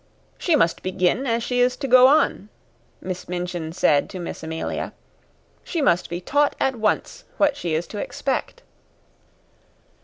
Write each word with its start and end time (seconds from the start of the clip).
"She 0.39 0.55
must 0.55 0.81
begin 0.81 1.27
as 1.27 1.43
she 1.43 1.59
is 1.61 1.77
to 1.77 1.87
go 1.87 2.07
on," 2.07 2.49
Miss 3.01 3.29
Minchin 3.29 3.71
said 3.71 4.09
to 4.09 4.17
Miss 4.19 4.41
Amelia. 4.41 4.93
"She 5.63 5.79
must 5.79 6.09
be 6.09 6.19
taught 6.19 6.55
at 6.59 6.75
once 6.75 7.23
what 7.37 7.55
she 7.55 7.75
is 7.75 7.85
to 7.85 7.99
expect." 7.99 8.63